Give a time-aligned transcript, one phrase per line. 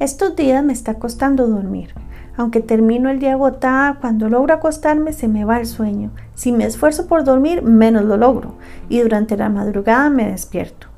[0.00, 1.94] Estos días me está costando dormir.
[2.36, 6.10] Aunque termino el día agotada, cuando logro acostarme se me va el sueño.
[6.34, 8.56] Si me esfuerzo por dormir, menos lo logro.
[8.88, 10.88] Y durante la madrugada me despierto.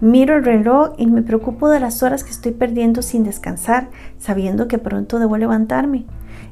[0.00, 4.66] Miro el reloj y me preocupo de las horas que estoy perdiendo sin descansar, sabiendo
[4.66, 6.06] que pronto debo levantarme.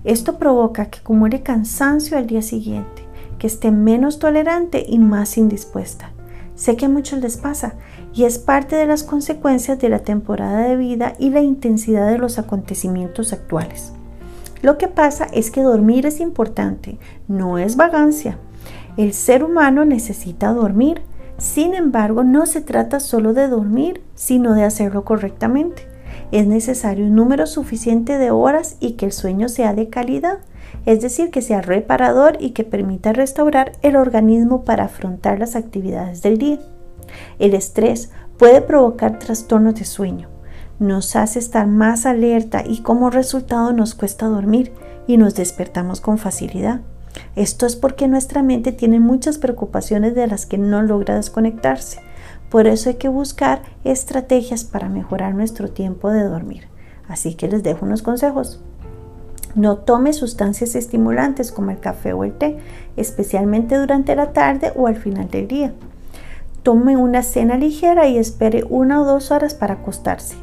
[0.04, 3.04] Esto provoca que acumule cansancio al día siguiente,
[3.38, 6.10] que esté menos tolerante y más indispuesta.
[6.56, 7.74] Sé que a muchos les pasa
[8.16, 12.16] y es parte de las consecuencias de la temporada de vida y la intensidad de
[12.16, 13.92] los acontecimientos actuales.
[14.62, 16.98] Lo que pasa es que dormir es importante,
[17.28, 18.38] no es vagancia.
[18.96, 21.02] El ser humano necesita dormir.
[21.36, 25.86] Sin embargo, no se trata solo de dormir, sino de hacerlo correctamente.
[26.32, 30.38] Es necesario un número suficiente de horas y que el sueño sea de calidad,
[30.86, 36.22] es decir, que sea reparador y que permita restaurar el organismo para afrontar las actividades
[36.22, 36.58] del día.
[37.38, 40.28] El estrés puede provocar trastornos de sueño,
[40.78, 44.72] nos hace estar más alerta y como resultado nos cuesta dormir
[45.06, 46.82] y nos despertamos con facilidad.
[47.34, 52.00] Esto es porque nuestra mente tiene muchas preocupaciones de las que no logra desconectarse.
[52.50, 56.68] Por eso hay que buscar estrategias para mejorar nuestro tiempo de dormir.
[57.08, 58.60] Así que les dejo unos consejos.
[59.54, 62.58] No tome sustancias estimulantes como el café o el té,
[62.98, 65.72] especialmente durante la tarde o al final del día.
[66.66, 70.34] Tome una cena ligera y espere una o dos horas para acostarse.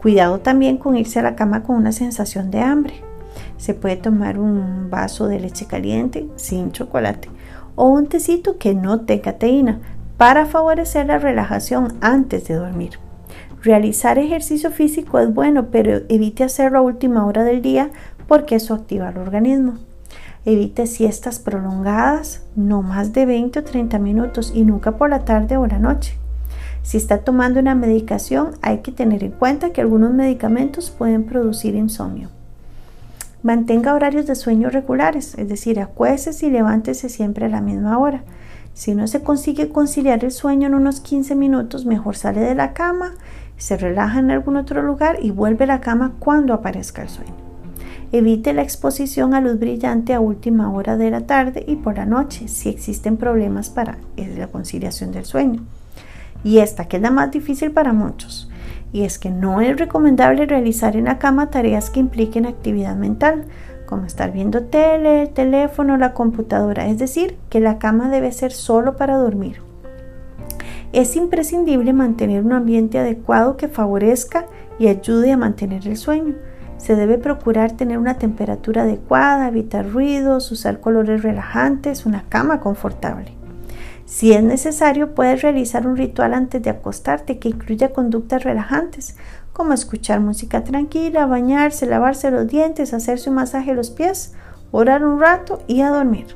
[0.00, 2.94] Cuidado también con irse a la cama con una sensación de hambre.
[3.56, 7.28] Se puede tomar un vaso de leche caliente sin chocolate
[7.74, 9.80] o un tecito que no tenga teína
[10.16, 13.00] para favorecer la relajación antes de dormir.
[13.60, 17.90] Realizar ejercicio físico es bueno, pero evite hacerlo a última hora del día
[18.28, 19.78] porque eso activa el organismo.
[20.46, 25.56] Evite siestas prolongadas, no más de 20 o 30 minutos y nunca por la tarde
[25.56, 26.16] o la noche.
[26.84, 31.74] Si está tomando una medicación, hay que tener en cuenta que algunos medicamentos pueden producir
[31.74, 32.28] insomnio.
[33.42, 38.22] Mantenga horarios de sueño regulares, es decir, acuéstese y levántese siempre a la misma hora.
[38.72, 42.72] Si no se consigue conciliar el sueño en unos 15 minutos, mejor sale de la
[42.72, 43.14] cama,
[43.56, 47.45] se relaja en algún otro lugar y vuelve a la cama cuando aparezca el sueño.
[48.12, 52.06] Evite la exposición a luz brillante a última hora de la tarde y por la
[52.06, 55.62] noche si existen problemas para la conciliación del sueño.
[56.44, 58.48] Y esta que es la más difícil para muchos.
[58.92, 63.44] Y es que no es recomendable realizar en la cama tareas que impliquen actividad mental,
[63.86, 66.86] como estar viendo tele, el teléfono, la computadora.
[66.86, 69.60] Es decir, que la cama debe ser solo para dormir.
[70.92, 74.46] Es imprescindible mantener un ambiente adecuado que favorezca
[74.78, 76.34] y ayude a mantener el sueño.
[76.78, 83.32] Se debe procurar tener una temperatura adecuada, evitar ruidos, usar colores relajantes, una cama confortable.
[84.04, 89.16] Si es necesario, puedes realizar un ritual antes de acostarte que incluya conductas relajantes,
[89.52, 94.34] como escuchar música tranquila, bañarse, lavarse los dientes, hacerse un masaje a los pies,
[94.70, 96.26] orar un rato y a dormir.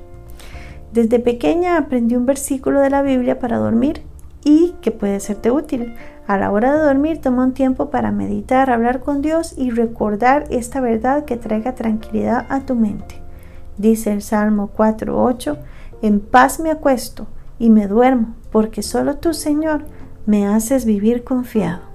[0.92, 4.02] Desde pequeña aprendí un versículo de la Biblia para dormir
[4.44, 5.94] y que puede serte útil.
[6.26, 10.44] A la hora de dormir, toma un tiempo para meditar, hablar con Dios y recordar
[10.50, 13.16] esta verdad que traiga tranquilidad a tu mente.
[13.76, 15.58] Dice el Salmo 4.8,
[16.02, 17.26] en paz me acuesto
[17.58, 19.84] y me duermo, porque solo tú, Señor,
[20.26, 21.89] me haces vivir confiado.